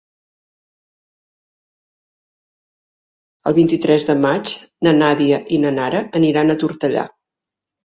[3.51, 4.57] El vint-i-tres de maig
[4.89, 7.11] na Nàdia i na Nara aniran a Tortellà.